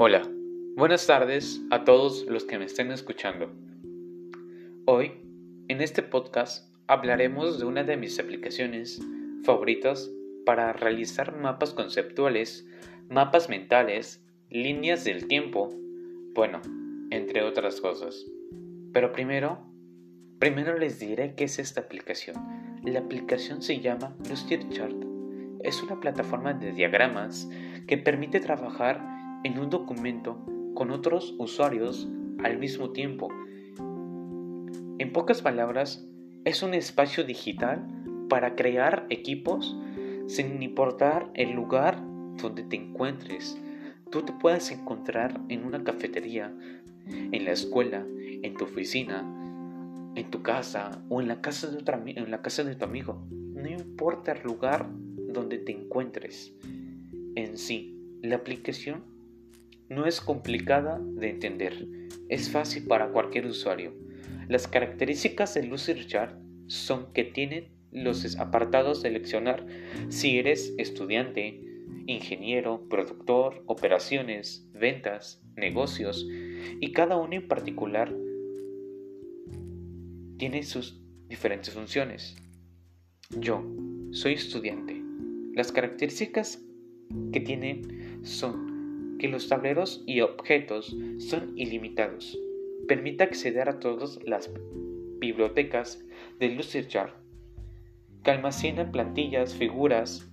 Hola, 0.00 0.22
buenas 0.76 1.08
tardes 1.08 1.60
a 1.72 1.82
todos 1.82 2.24
los 2.26 2.44
que 2.44 2.56
me 2.56 2.66
estén 2.66 2.92
escuchando. 2.92 3.50
Hoy, 4.84 5.10
en 5.66 5.80
este 5.80 6.04
podcast, 6.04 6.72
hablaremos 6.86 7.58
de 7.58 7.64
una 7.64 7.82
de 7.82 7.96
mis 7.96 8.20
aplicaciones 8.20 9.00
favoritas 9.42 10.08
para 10.46 10.72
realizar 10.72 11.36
mapas 11.36 11.74
conceptuales, 11.74 12.64
mapas 13.10 13.48
mentales, 13.48 14.24
líneas 14.50 15.02
del 15.02 15.26
tiempo, 15.26 15.74
bueno, 16.32 16.62
entre 17.10 17.42
otras 17.42 17.80
cosas. 17.80 18.24
Pero 18.92 19.10
primero, 19.10 19.66
primero 20.38 20.78
les 20.78 21.00
diré 21.00 21.34
qué 21.34 21.42
es 21.42 21.58
esta 21.58 21.80
aplicación. 21.80 22.36
La 22.84 23.00
aplicación 23.00 23.62
se 23.62 23.80
llama 23.80 24.16
Chart. 24.70 25.04
Es 25.64 25.82
una 25.82 25.98
plataforma 25.98 26.54
de 26.54 26.70
diagramas 26.70 27.50
que 27.88 27.98
permite 27.98 28.38
trabajar 28.38 29.17
en 29.44 29.58
un 29.58 29.70
documento 29.70 30.38
con 30.74 30.90
otros 30.90 31.34
usuarios 31.38 32.08
al 32.42 32.58
mismo 32.58 32.90
tiempo. 32.90 33.28
En 34.98 35.12
pocas 35.12 35.42
palabras, 35.42 36.06
es 36.44 36.62
un 36.62 36.74
espacio 36.74 37.24
digital 37.24 37.86
para 38.28 38.54
crear 38.54 39.06
equipos 39.10 39.76
sin 40.26 40.62
importar 40.62 41.30
el 41.34 41.52
lugar 41.52 42.02
donde 42.40 42.62
te 42.62 42.76
encuentres. 42.76 43.58
Tú 44.10 44.22
te 44.22 44.32
puedes 44.32 44.70
encontrar 44.70 45.40
en 45.48 45.64
una 45.64 45.84
cafetería, 45.84 46.52
en 47.06 47.44
la 47.44 47.52
escuela, 47.52 48.06
en 48.42 48.54
tu 48.54 48.64
oficina, 48.64 49.24
en 50.14 50.30
tu 50.30 50.42
casa 50.42 51.02
o 51.08 51.20
en 51.20 51.28
la 51.28 51.40
casa 51.40 51.68
de, 51.68 51.78
otra, 51.78 52.02
en 52.06 52.30
la 52.30 52.42
casa 52.42 52.64
de 52.64 52.74
tu 52.74 52.84
amigo. 52.84 53.26
No 53.30 53.68
importa 53.68 54.32
el 54.32 54.42
lugar 54.42 54.88
donde 55.16 55.58
te 55.58 55.72
encuentres. 55.72 56.54
En 57.34 57.56
sí, 57.56 57.98
la 58.22 58.36
aplicación 58.36 59.17
no 59.88 60.06
es 60.06 60.20
complicada 60.20 61.00
de 61.00 61.30
entender. 61.30 61.86
Es 62.28 62.50
fácil 62.50 62.86
para 62.86 63.10
cualquier 63.10 63.46
usuario. 63.46 63.94
Las 64.48 64.66
características 64.66 65.58
User 65.70 66.06
Chart 66.06 66.38
son 66.66 67.12
que 67.12 67.24
tienen 67.24 67.68
los 67.90 68.36
apartados 68.38 69.00
seleccionar 69.00 69.66
si 70.08 70.38
eres 70.38 70.74
estudiante, 70.78 71.62
ingeniero, 72.06 72.86
productor, 72.88 73.62
operaciones, 73.66 74.68
ventas, 74.72 75.42
negocios 75.56 76.26
y 76.80 76.92
cada 76.92 77.16
uno 77.16 77.34
en 77.34 77.48
particular 77.48 78.14
tiene 80.38 80.62
sus 80.62 81.00
diferentes 81.28 81.74
funciones. 81.74 82.36
Yo 83.38 83.62
soy 84.12 84.34
estudiante. 84.34 85.02
Las 85.54 85.72
características 85.72 86.62
que 87.32 87.40
tienen 87.40 88.20
son 88.22 88.67
que 89.18 89.28
los 89.28 89.48
tableros 89.48 90.02
y 90.06 90.20
objetos 90.20 90.96
son 91.18 91.52
ilimitados. 91.56 92.38
Permite 92.86 93.24
acceder 93.24 93.68
a 93.68 93.78
todas 93.78 94.18
las 94.24 94.50
bibliotecas 95.18 96.04
de 96.38 96.48
LucidChart 96.50 97.14
que 98.22 98.30
almacenan 98.30 98.92
plantillas, 98.92 99.54
figuras 99.54 100.30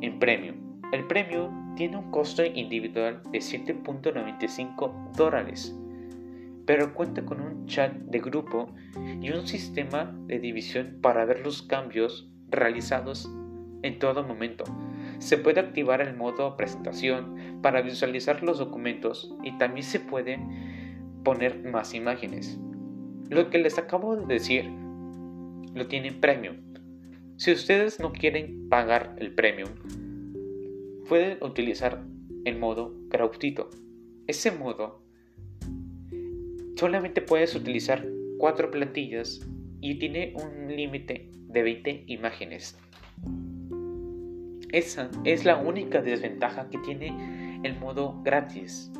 en 0.00 0.18
premium. 0.18 0.80
El 0.92 1.06
premio 1.06 1.52
tiene 1.76 1.96
un 1.96 2.10
costo 2.10 2.44
individual 2.44 3.22
de 3.30 3.38
7.95 3.38 5.12
dólares 5.16 5.74
pero 6.66 6.92
cuenta 6.92 7.24
con 7.24 7.40
un 7.40 7.66
chat 7.66 7.92
de 7.92 8.18
grupo 8.18 8.74
y 9.22 9.30
un 9.30 9.46
sistema 9.46 10.12
de 10.26 10.40
división 10.40 10.98
para 11.00 11.24
ver 11.24 11.40
los 11.40 11.62
cambios 11.62 12.28
realizados 12.50 13.30
en 13.82 13.98
todo 13.98 14.24
momento. 14.24 14.64
Se 15.18 15.38
puede 15.38 15.60
activar 15.60 16.00
el 16.00 16.16
modo 16.16 16.56
presentación 16.56 17.60
para 17.62 17.82
visualizar 17.82 18.42
los 18.42 18.58
documentos 18.58 19.34
y 19.42 19.56
también 19.58 19.84
se 19.84 20.00
puede 20.00 20.38
poner 21.24 21.64
más 21.64 21.94
imágenes. 21.94 22.58
Lo 23.30 23.50
que 23.50 23.58
les 23.58 23.78
acabo 23.78 24.16
de 24.16 24.26
decir 24.26 24.70
lo 25.74 25.86
tienen 25.88 26.20
premium. 26.20 26.56
Si 27.36 27.52
ustedes 27.52 28.00
no 28.00 28.12
quieren 28.12 28.68
pagar 28.68 29.16
el 29.18 29.34
premium, 29.34 29.70
pueden 31.08 31.42
utilizar 31.42 32.02
el 32.44 32.58
modo 32.58 32.94
gratuito. 33.08 33.68
Ese 34.26 34.52
modo 34.52 35.02
solamente 36.76 37.20
puedes 37.20 37.54
utilizar 37.54 38.06
cuatro 38.38 38.70
plantillas 38.70 39.40
y 39.80 39.98
tiene 39.98 40.34
un 40.36 40.74
límite 40.74 41.30
de 41.48 41.62
20 41.62 42.04
imágenes. 42.06 42.78
Esa 44.76 45.10
es 45.24 45.46
la 45.46 45.56
única 45.56 46.02
desventaja 46.02 46.68
que 46.68 46.76
tiene 46.76 47.62
el 47.64 47.80
modo 47.80 48.20
gratis. 48.22 48.92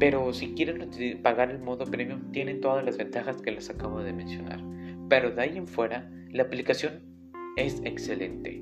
Pero 0.00 0.32
si 0.32 0.54
quieren 0.54 0.90
pagar 1.22 1.52
el 1.52 1.60
modo 1.60 1.84
premium, 1.84 2.32
tienen 2.32 2.60
todas 2.60 2.84
las 2.84 2.96
ventajas 2.96 3.40
que 3.40 3.52
les 3.52 3.70
acabo 3.70 4.00
de 4.00 4.12
mencionar. 4.12 4.60
Pero 5.08 5.30
de 5.30 5.40
ahí 5.40 5.56
en 5.56 5.68
fuera, 5.68 6.10
la 6.32 6.42
aplicación 6.42 7.00
es 7.56 7.80
excelente. 7.84 8.60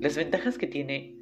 Las 0.00 0.16
ventajas 0.16 0.58
que 0.58 0.66
tiene 0.66 1.14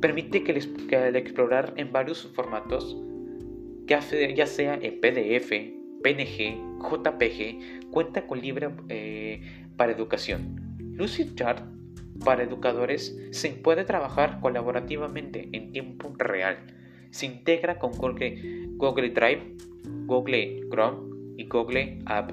permite 0.00 0.42
que, 0.42 0.54
les, 0.54 0.66
que 0.88 0.96
al 0.96 1.16
explorar 1.16 1.74
en 1.76 1.92
varios 1.92 2.32
formatos 2.34 2.96
ya 3.86 4.00
sea 4.00 4.74
en 4.80 5.00
PDF, 5.02 5.50
PNG, 6.02 6.80
JPG, 6.80 7.90
cuenta 7.90 8.26
con 8.26 8.40
libre 8.40 8.70
eh, 8.88 9.42
para 9.76 9.92
educación. 9.92 10.65
Lucidchart 10.96 11.62
para 12.24 12.42
educadores 12.42 13.16
se 13.30 13.50
puede 13.50 13.84
trabajar 13.84 14.40
colaborativamente 14.40 15.50
en 15.52 15.70
tiempo 15.72 16.14
real. 16.16 16.56
Se 17.10 17.26
integra 17.26 17.78
con 17.78 17.92
Google, 17.92 18.70
Google 18.76 19.10
Drive, 19.10 19.54
Google 20.06 20.62
Chrome 20.70 21.14
y 21.36 21.46
Google 21.46 21.98
App, 22.06 22.32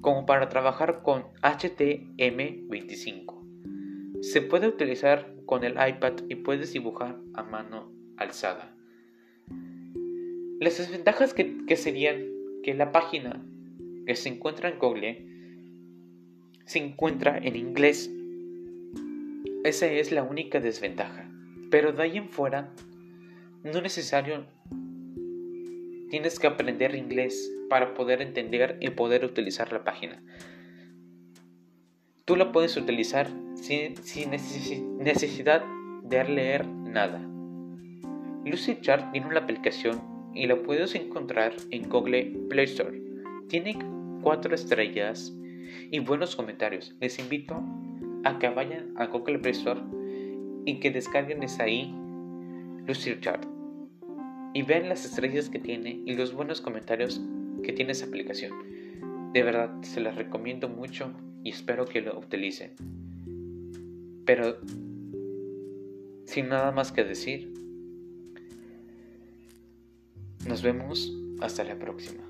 como 0.00 0.26
para 0.26 0.50
trabajar 0.50 1.02
con 1.02 1.24
HTM25. 1.42 4.20
Se 4.20 4.42
puede 4.42 4.68
utilizar 4.68 5.34
con 5.46 5.64
el 5.64 5.72
iPad 5.72 6.12
y 6.28 6.36
puedes 6.36 6.72
dibujar 6.72 7.18
a 7.34 7.42
mano 7.42 7.90
alzada. 8.16 8.72
Las 10.60 10.78
desventajas 10.78 11.34
que, 11.34 11.76
serían 11.76 12.28
que 12.62 12.74
la 12.74 12.92
página 12.92 13.44
que 14.06 14.14
se 14.14 14.28
encuentra 14.28 14.68
en 14.68 14.78
Google 14.78 15.33
se 16.64 16.78
encuentra 16.78 17.38
en 17.38 17.56
inglés. 17.56 18.10
Esa 19.64 19.86
es 19.86 20.12
la 20.12 20.22
única 20.22 20.60
desventaja. 20.60 21.30
Pero 21.70 21.92
de 21.92 22.02
ahí 22.02 22.16
en 22.16 22.28
fuera, 22.28 22.70
no 23.62 23.80
necesario 23.80 24.46
tienes 26.10 26.38
que 26.38 26.46
aprender 26.46 26.94
inglés 26.94 27.52
para 27.68 27.94
poder 27.94 28.22
entender 28.22 28.76
y 28.80 28.90
poder 28.90 29.24
utilizar 29.24 29.72
la 29.72 29.84
página. 29.84 30.22
Tú 32.24 32.36
la 32.36 32.52
puedes 32.52 32.76
utilizar 32.76 33.28
sin, 33.54 33.96
sin 33.96 34.30
necesidad 34.30 35.64
de 36.04 36.24
leer 36.24 36.66
nada. 36.66 37.20
Lucidchart 38.44 39.10
tiene 39.12 39.26
una 39.26 39.40
aplicación 39.40 40.30
y 40.34 40.46
lo 40.46 40.62
puedes 40.62 40.94
encontrar 40.94 41.54
en 41.70 41.88
Google 41.88 42.32
Play 42.48 42.66
Store. 42.66 43.00
Tiene 43.48 43.78
cuatro 44.22 44.54
estrellas 44.54 45.34
y 45.90 45.98
buenos 46.00 46.36
comentarios. 46.36 46.94
Les 47.00 47.18
invito 47.18 47.62
a 48.24 48.38
que 48.38 48.48
vayan 48.48 48.94
a 48.96 49.06
Google 49.06 49.38
Play 49.38 49.52
Store 49.52 49.80
y 50.64 50.80
que 50.80 50.90
descarguen 50.90 51.42
esa 51.42 51.64
ahí 51.64 51.94
Chart 53.20 53.44
y 54.54 54.62
vean 54.62 54.88
las 54.88 55.04
estrellas 55.04 55.50
que 55.50 55.58
tiene 55.58 56.00
y 56.06 56.14
los 56.14 56.32
buenos 56.32 56.60
comentarios 56.60 57.20
que 57.62 57.72
tiene 57.72 57.92
esa 57.92 58.06
aplicación. 58.06 58.52
De 59.32 59.42
verdad, 59.42 59.82
se 59.82 60.00
las 60.00 60.14
recomiendo 60.14 60.68
mucho 60.68 61.10
y 61.42 61.50
espero 61.50 61.86
que 61.86 62.00
lo 62.00 62.18
utilicen. 62.18 62.70
Pero, 64.24 64.58
sin 66.24 66.48
nada 66.48 66.70
más 66.70 66.92
que 66.92 67.04
decir, 67.04 67.52
nos 70.46 70.62
vemos 70.62 71.12
hasta 71.40 71.64
la 71.64 71.78
próxima. 71.78 72.22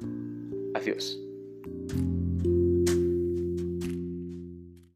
Adiós. 0.75 1.20